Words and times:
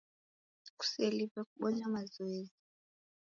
Kuseliwe 0.77 1.39
kubonya 1.49 1.85
mazoezi. 1.93 2.55